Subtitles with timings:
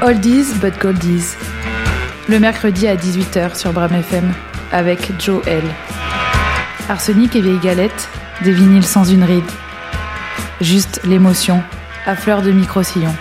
[0.00, 1.34] Oldies but Goldies.
[2.28, 4.32] Le mercredi à 18h sur Bram FM
[4.70, 5.64] avec Joe L.
[6.88, 8.08] Arsenic et vieille galette,
[8.44, 9.42] des vinyles sans une ride.
[10.60, 11.60] Juste l'émotion,
[12.06, 13.12] à fleur de micro-sillon.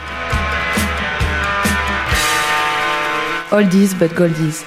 [3.51, 4.63] Oldies but Goldies.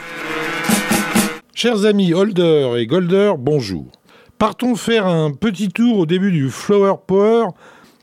[1.55, 3.87] Chers amis Holder et Golder, bonjour.
[4.37, 7.51] Partons faire un petit tour au début du Flower Power,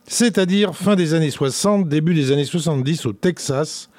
[0.08, 3.90] c'est-à-dire fin des années 60, début des années 70 au Texas,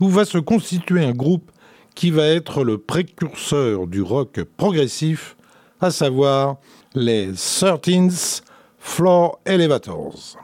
[0.00, 1.50] où va se constituer un groupe
[1.94, 5.36] qui va être le précurseur du rock progressif,
[5.80, 6.56] à savoir
[6.94, 8.42] les 13th
[8.78, 10.36] Floor Elevators.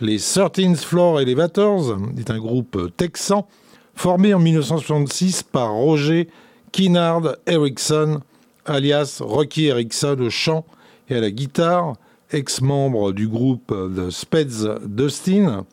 [0.00, 3.46] Les 13th Floor Elevators est un groupe texan
[3.94, 6.28] formé en 1966 par Roger
[6.72, 8.20] Kinnard Erickson,
[8.64, 10.64] alias Rocky Erickson au chant
[11.08, 11.94] et à la guitare,
[12.30, 15.66] ex-membre du groupe The Speds Dustin,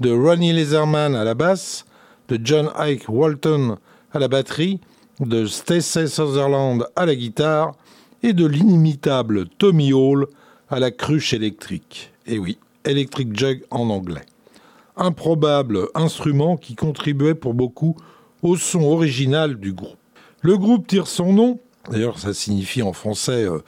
[0.00, 1.84] de Ronnie Leatherman à la basse,
[2.32, 3.76] de John Ike Walton
[4.10, 4.80] à la batterie,
[5.20, 7.74] de Stacey Sutherland à la guitare
[8.22, 10.26] et de l'inimitable Tommy Hall
[10.70, 12.10] à la cruche électrique.
[12.26, 14.24] Et oui, Electric Jug en anglais.
[14.96, 17.96] Improbable instrument qui contribuait pour beaucoup
[18.40, 19.98] au son original du groupe.
[20.40, 23.58] Le groupe tire son nom, d'ailleurs ça signifie en français euh,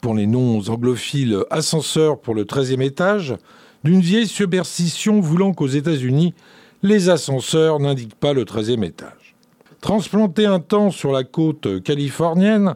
[0.00, 3.34] pour les non-anglophiles ascenseur pour le 13e étage,
[3.82, 6.34] d'une vieille superstition voulant qu'aux États-Unis,
[6.82, 9.34] les ascenseurs n'indiquent pas le 13e étage.
[9.80, 12.74] Transplantés un temps sur la côte californienne,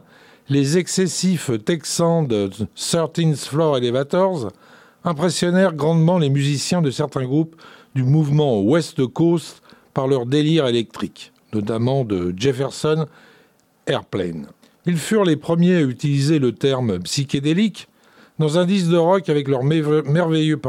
[0.49, 4.51] les excessifs texans de 13th Floor Elevators
[5.03, 7.55] impressionnèrent grandement les musiciens de certains groupes
[7.95, 9.61] du mouvement West Coast
[9.93, 13.05] par leur délire électrique, notamment de Jefferson
[13.85, 14.47] Airplane.
[14.85, 17.87] Ils furent les premiers à utiliser le terme psychédélique
[18.39, 20.59] dans un disque de rock avec leur merveilleux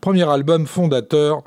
[0.00, 1.42] premier album fondateur,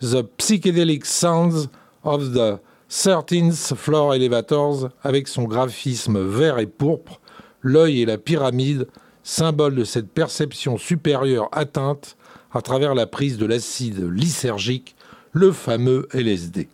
[0.00, 1.68] The Psychedelic Sounds
[2.04, 7.20] of the 13th Floor Elevators, avec son graphisme vert et pourpre,
[7.60, 8.88] l'œil et la pyramide,
[9.22, 12.16] symbole de cette perception supérieure atteinte
[12.50, 14.96] à travers la prise de l'acide lysergique,
[15.32, 16.68] le fameux LSD.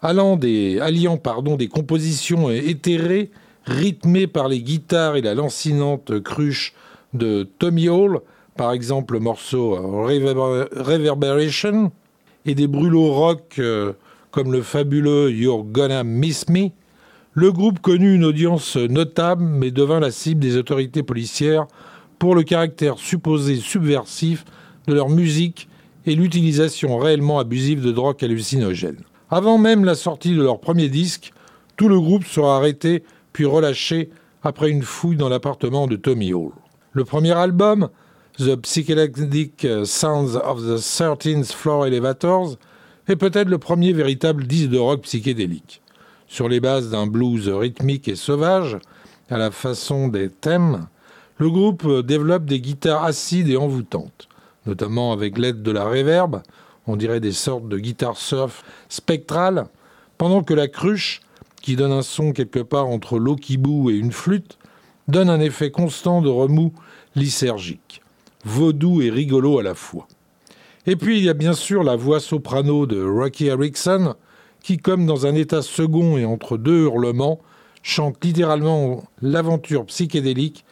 [0.00, 3.32] Allant des, alliant pardon, des compositions éthérées
[3.64, 6.74] rythmé par les guitares et la lancinante cruche
[7.12, 8.20] de Tommy Hall,
[8.56, 11.90] par exemple le morceau Reverberation,
[12.46, 13.92] et des brûlots rock euh,
[14.30, 16.68] comme le fabuleux You're Gonna Miss Me,
[17.32, 21.66] le groupe connut une audience notable mais devint la cible des autorités policières
[22.18, 24.44] pour le caractère supposé subversif
[24.86, 25.68] de leur musique
[26.06, 29.02] et l'utilisation réellement abusive de drogues hallucinogènes.
[29.30, 31.32] Avant même la sortie de leur premier disque,
[31.76, 34.10] tout le groupe sera arrêté puis relâché
[34.42, 36.52] après une fouille dans l'appartement de Tommy Hall.
[36.92, 37.88] Le premier album,
[38.40, 42.56] The Psychedelic Sounds of the 13th Floor Elevators,
[43.08, 45.82] est peut-être le premier véritable disque de rock psychédélique.
[46.28, 48.78] Sur les bases d'un blues rythmique et sauvage,
[49.28, 50.86] à la façon des thèmes,
[51.38, 54.28] le groupe développe des guitares acides et envoûtantes,
[54.66, 56.42] notamment avec l'aide de la reverb,
[56.86, 59.66] on dirait des sortes de guitares surf spectrales,
[60.16, 61.22] pendant que la cruche
[61.60, 64.58] qui donne un son quelque part entre l'eau qui bout et une flûte,
[65.08, 66.72] donne un effet constant de remous
[67.16, 68.00] lysergique,
[68.44, 70.06] vaudou et rigolo à la fois.
[70.86, 74.14] Et puis il y a bien sûr la voix soprano de Rocky Erickson,
[74.62, 77.40] qui, comme dans un état second et entre deux hurlements,
[77.82, 80.64] chante littéralement l'aventure psychédélique,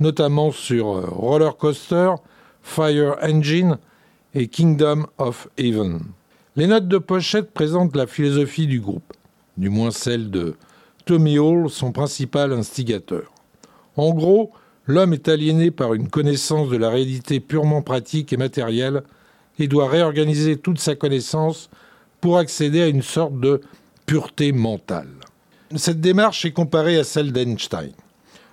[0.00, 2.14] notamment sur euh, Roller Coaster,
[2.62, 3.78] Fire Engine
[4.34, 6.00] et Kingdom of Heaven.
[6.56, 9.12] Les notes de pochette présentent la philosophie du groupe
[9.56, 10.56] du moins celle de
[11.04, 13.32] Tommy Hall, son principal instigateur.
[13.96, 14.52] En gros,
[14.86, 19.02] l'homme est aliéné par une connaissance de la réalité purement pratique et matérielle
[19.58, 21.70] et doit réorganiser toute sa connaissance
[22.20, 23.60] pour accéder à une sorte de
[24.06, 25.08] pureté mentale.
[25.76, 27.92] Cette démarche est comparée à celle d'Einstein.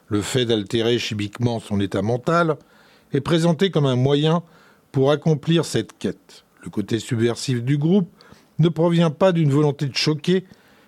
[0.08, 2.58] Le fait d'altérer chimiquement son état mental
[3.14, 4.44] est présenté comme un moyen
[4.92, 6.44] pour accomplir cette quête.
[6.64, 8.10] Le côté subversif du groupe
[8.60, 10.46] ne provient pas d'une volonté de choquer,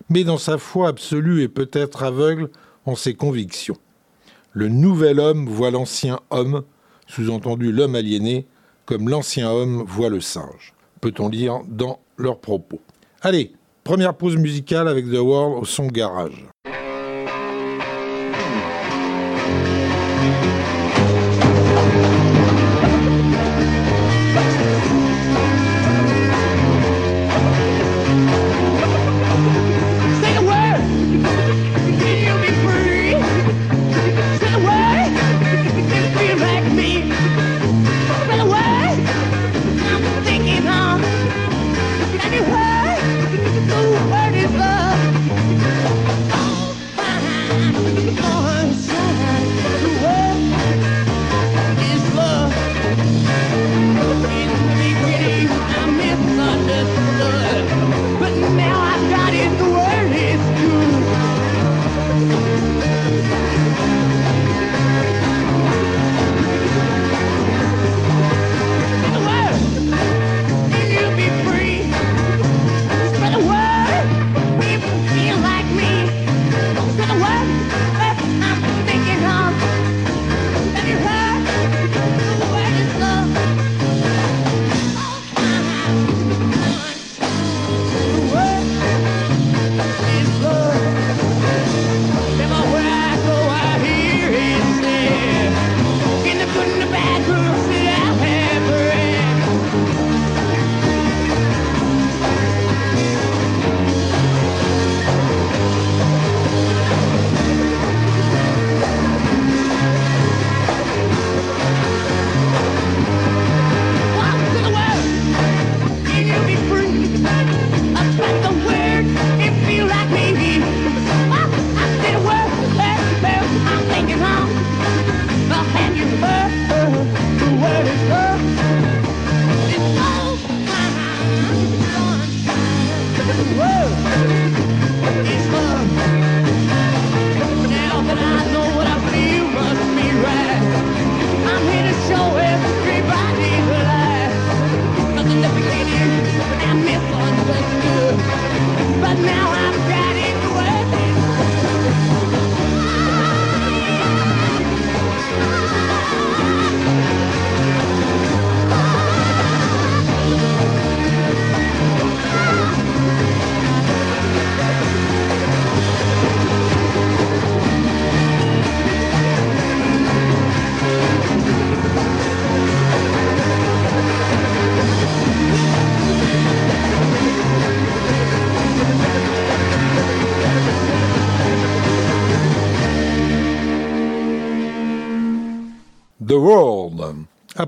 [0.10, 2.50] mais dans sa foi absolue et peut-être aveugle
[2.86, 3.78] en ses convictions.
[4.56, 6.64] Le nouvel homme voit l'ancien homme,
[7.08, 8.46] sous-entendu l'homme aliéné,
[8.86, 12.80] comme l'ancien homme voit le singe, peut-on lire dans leurs propos.
[13.22, 13.54] Allez,
[13.84, 16.46] première pause musicale avec The World au son garage.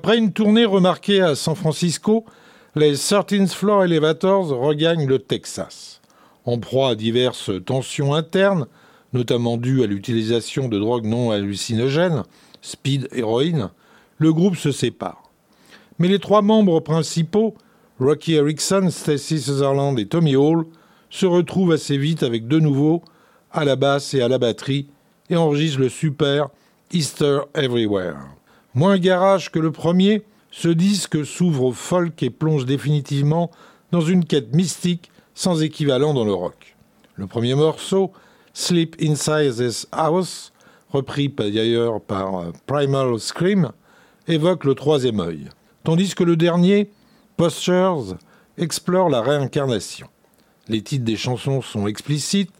[0.05, 2.25] Après une tournée remarquée à San Francisco,
[2.75, 5.99] les 13th Floor Elevators regagnent le Texas.
[6.45, 8.67] En proie à diverses tensions internes,
[9.13, 12.21] notamment dues à l'utilisation de drogues non hallucinogènes,
[12.61, 13.71] speed, héroïne,
[14.19, 15.23] le groupe se sépare.
[15.97, 17.55] Mais les trois membres principaux,
[17.99, 20.67] Rocky Erickson, Stacy Sutherland et Tommy Hall,
[21.09, 23.01] se retrouvent assez vite avec de nouveau
[23.51, 24.87] à la basse et à la batterie
[25.31, 26.49] et enregistrent le super
[26.91, 28.34] Easter Everywhere.
[28.75, 33.49] Moins garage que le premier, ce disque s'ouvre au folk et plonge définitivement
[33.93, 36.75] dans une quête mystique sans équivalent dans le rock.
[37.15, 38.11] Le premier morceau,
[38.53, 40.51] Sleep Inside This House,
[40.89, 43.71] repris d'ailleurs par euh, Primal Scream,
[44.27, 45.49] évoque le troisième œil,
[45.85, 46.91] tandis que le dernier,
[47.37, 48.17] Postures,
[48.57, 50.07] explore la réincarnation.
[50.67, 52.51] Les titres des chansons sont explicites,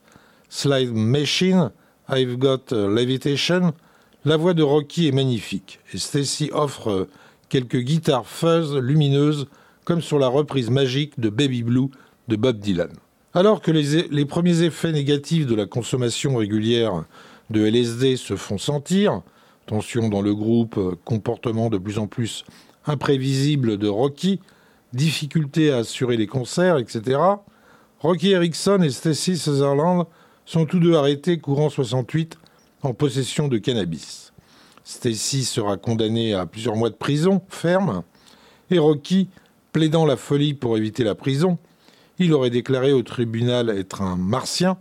[0.48, 1.72] Slide Machine,
[2.10, 3.74] I've Got Levitation,
[4.26, 7.08] la voix de Rocky est magnifique et Stacy offre
[7.48, 9.48] quelques guitares fuzz lumineuses
[9.84, 11.90] comme sur la reprise magique de Baby Blue
[12.28, 12.90] de Bob Dylan.
[13.36, 17.04] Alors que les, les premiers effets négatifs de la consommation régulière
[17.52, 19.22] de LSD se font sentir,
[19.68, 22.46] tension dans le groupe, comportement de plus en plus
[22.88, 24.40] imprévisible de Rocky,
[24.94, 27.20] difficulté à assurer les concerts, etc.,
[28.00, 30.06] Rocky Erickson et Stacy Sutherland
[30.46, 32.38] sont tous deux arrêtés courant 68
[32.86, 34.34] en possession de cannabis.
[34.84, 38.04] Stacy sera condamné à plusieurs mois de prison ferme
[38.70, 39.30] et Rocky,
[39.72, 41.58] plaidant la folie pour éviter la prison,
[42.20, 44.78] il aurait déclaré au tribunal être un martien,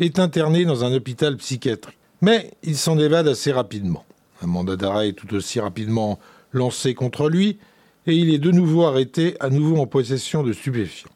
[0.00, 1.98] est interné dans un hôpital psychiatrique.
[2.20, 4.04] Mais il s'en évade assez rapidement.
[4.42, 6.18] Un mandat d'arrêt est tout aussi rapidement
[6.52, 7.58] lancé contre lui
[8.06, 11.10] et il est de nouveau arrêté, à nouveau en possession de stupéfiants.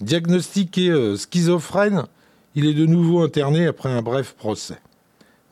[0.00, 2.04] Diagnostiqué euh, schizophrène,
[2.54, 4.78] il est de nouveau interné après un bref procès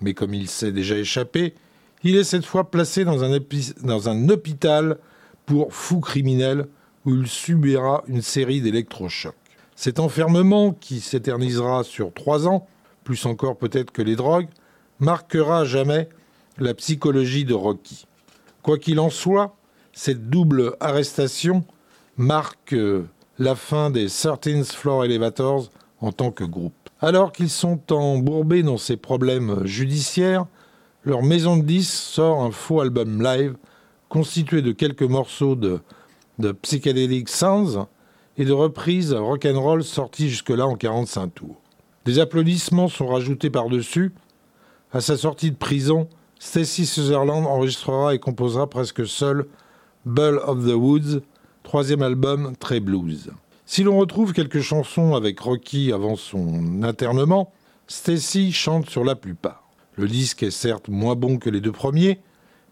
[0.05, 1.55] mais comme il s'est déjà échappé,
[2.03, 4.99] il est cette fois placé dans un, hôpital
[5.47, 6.67] pour fous criminels
[7.07, 9.35] où il subira une série d'électrochocs.
[9.75, 12.67] Cet enfermement, qui s'éternisera sur trois ans,
[13.03, 14.49] plus encore peut-être que les drogues,
[15.01, 16.09] marquera jamais
[16.59, 18.07] la psychologie de Rocky.
[18.63, 19.57] Quoi qu'il en soit,
[19.93, 21.65] cette double arrestation
[22.17, 23.07] marque euh,
[23.39, 25.71] la fin des 13th Floor Elevators
[26.05, 26.75] en tant que groupe.
[27.01, 30.47] Alors qu'ils sont embourbés dans ces problèmes judiciaires,
[31.03, 33.57] leur maison de disques sort un faux album live
[34.11, 35.81] constitué de quelques morceaux de,
[36.39, 37.87] de psychedelic sounds
[38.37, 41.57] et de reprises rock'n'roll sorties jusque-là en 45 tours.
[42.05, 44.13] Des applaudissements sont rajoutés par-dessus.
[44.93, 46.09] À sa sortie de prison,
[46.39, 49.47] Stacy Sutherland enregistrera et composera presque seul
[50.05, 51.23] Bull of the Woods,
[51.63, 53.31] troisième album très blues.
[53.67, 57.53] Si l'on retrouve quelques chansons avec Rocky avant son internement,
[57.87, 59.65] Stacy chante sur la plupart.
[59.97, 62.21] Le disque est certes moins bon que les deux premiers,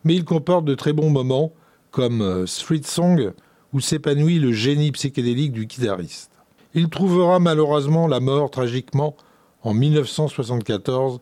[0.05, 1.53] mais il comporte de très bons moments,
[1.91, 3.33] comme euh, Street Song,
[3.73, 6.31] où s'épanouit le génie psychédélique du guitariste.
[6.75, 9.17] Il trouvera malheureusement la mort tragiquement
[9.63, 11.21] en 1974,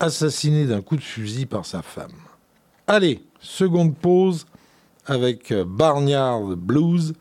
[0.00, 2.12] assassiné d'un coup de fusil par sa femme.
[2.88, 4.46] Allez, seconde pause
[5.06, 7.14] avec euh, Barnyard Blues,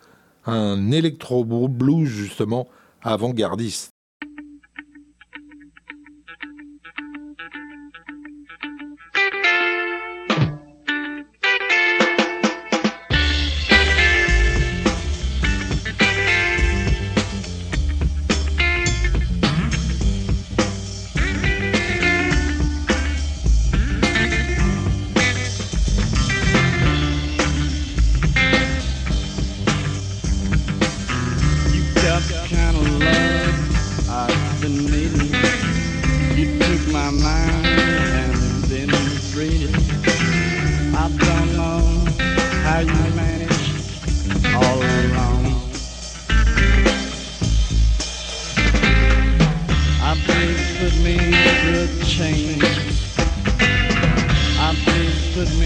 [0.46, 2.68] un électro-blues justement
[3.02, 3.93] avant-gardiste.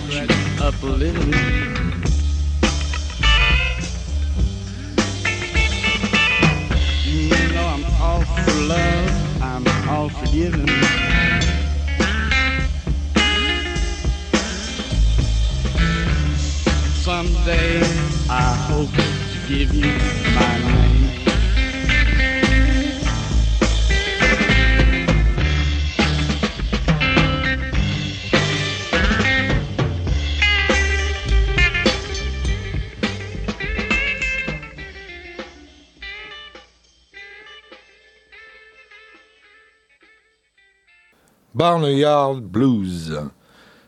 [0.00, 1.24] scratch up a little.
[7.04, 10.66] You know I'm all for love, I'm all for.
[17.02, 17.80] Someday
[18.28, 19.92] I hope to give you
[20.34, 20.95] my name.
[41.56, 43.18] Barnyard Blues.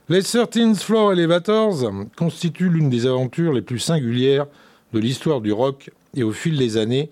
[0.08, 4.46] Les 13th Floor Elevators constituent l'une des aventures les plus singulières
[4.94, 7.10] de l'histoire du rock et au fil des années,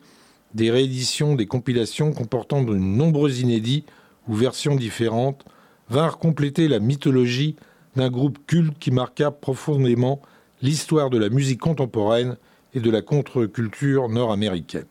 [0.55, 3.85] des rééditions, des compilations comportant de nombreux inédits
[4.29, 5.45] ou versions différentes
[5.91, 7.57] vinrent compléter la mythologie
[7.95, 10.23] d'un groupe culte qui marqua profondément
[10.63, 12.39] l'histoire de la musique contemporaine
[12.73, 14.87] et de la contre-culture nord-américaine.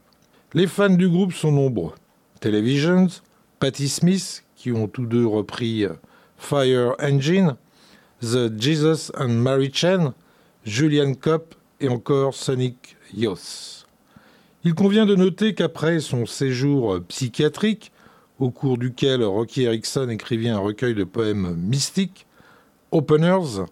[0.53, 1.93] Les fans du groupe sont nombreux.
[2.39, 3.07] Televisions,
[3.59, 5.93] Patti Smith, qui ont tous deux repris euh,
[6.37, 7.55] Fire Engine,
[8.21, 10.13] The Jesus and Mary Chain,
[10.65, 13.85] Julian Copp et encore Sonic Youth.
[14.63, 17.91] Il convient de noter qu'après son séjour psychiatrique,
[18.39, 22.25] au cours duquel Rocky Erickson écrivit un recueil de poèmes mystiques,
[22.91, 23.65] Openers,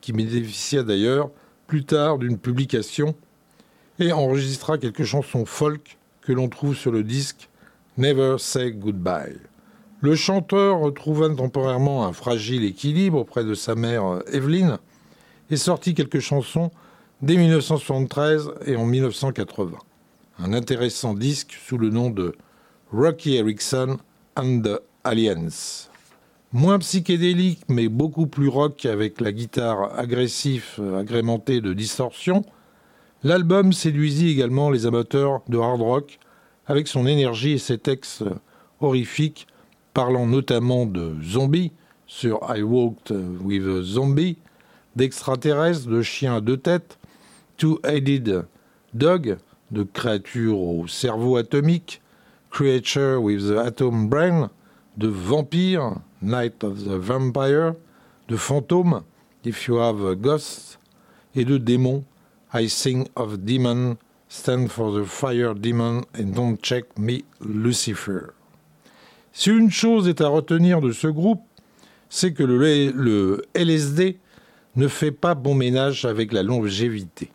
[0.00, 1.30] qui bénéficia d'ailleurs
[1.66, 3.14] plus tard d'une publication,
[3.98, 7.48] et enregistra quelques chansons folk que l'on trouve sur le disque
[7.96, 9.38] Never Say Goodbye.
[10.02, 14.78] Le chanteur retrouva temporairement un fragile équilibre auprès de sa mère euh, Evelyn
[15.50, 16.70] et sortit quelques chansons
[17.22, 19.78] dès 1973 et en 1980.
[20.38, 22.34] Un intéressant disque sous le nom de
[22.92, 23.96] Rocky Erickson
[24.36, 25.88] and the Aliens.
[26.52, 32.44] Moins psychédélique mais beaucoup plus rock avec la guitare agressif euh, agrémentée de distorsion,
[33.22, 36.18] l'album séduisit également les amateurs de hard rock
[36.66, 38.24] avec son énergie et ses textes
[38.80, 39.46] horrifiques
[39.96, 41.72] parlant notamment de zombies
[42.06, 44.36] sur I Walked with a Zombie,
[44.94, 46.98] d'extraterrestres, de chiens à deux têtes,
[47.56, 48.44] Two-Headed
[48.92, 49.38] Dog,
[49.70, 52.02] de créatures au cerveau atomique,
[52.50, 54.50] Creature with the Atom Brain,
[54.98, 57.72] de vampires, Night of the Vampire,
[58.28, 59.02] de fantômes,
[59.46, 60.78] If You Have a Ghost,
[61.34, 62.04] et de démons,
[62.52, 63.96] I Sing of Demon,
[64.28, 68.35] Stand for the Fire Demon and Don't Check Me Lucifer.
[69.38, 71.42] Si une chose est à retenir de ce groupe,
[72.08, 74.16] c'est que le, LSD
[74.76, 77.30] ne fait pas bon ménage avec la longévité.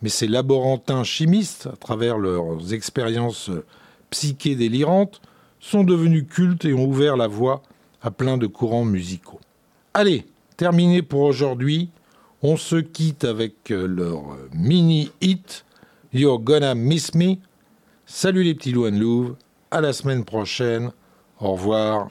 [0.00, 3.50] Mais ces laborantins chimistes, à travers leurs expériences
[4.10, 5.20] psyché délirantes,
[5.58, 7.62] sont devenus cultes et ont ouvert la voie
[8.00, 9.40] à plein de courants musicaux.
[9.92, 10.26] Allez,
[10.56, 11.90] terminé pour aujourd'hui.
[12.42, 14.22] On se quitte avec leur
[14.52, 15.64] mini-hit
[16.12, 17.38] You're Gonna Miss Me.
[18.06, 19.36] Salut les petits loups Louvre,
[19.72, 20.92] à la semaine prochaine.
[21.40, 22.08] Au revoir.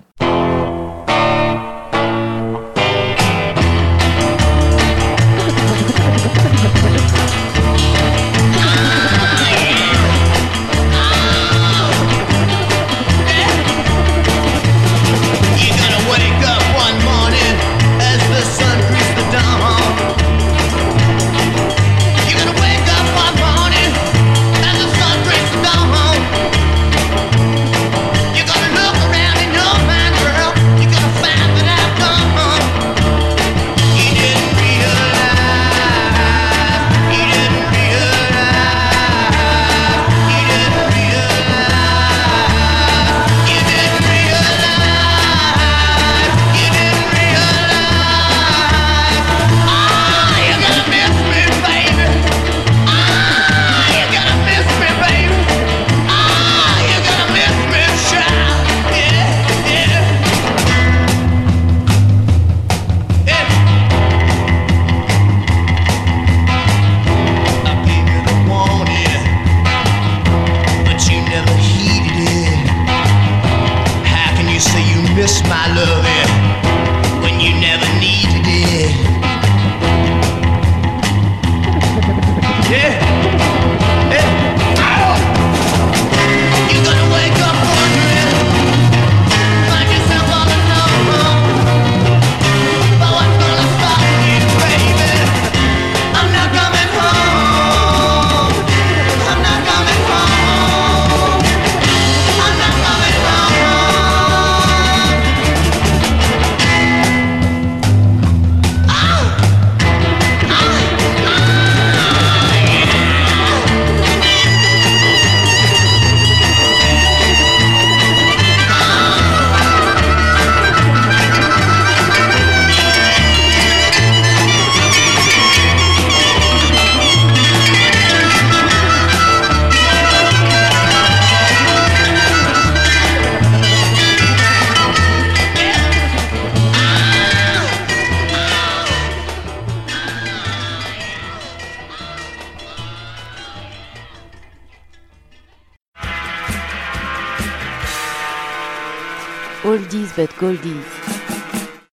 [150.31, 150.82] Goldies.